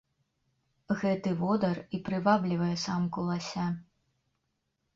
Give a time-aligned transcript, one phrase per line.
[1.01, 3.69] Гэты водар і прываблівае самку лася.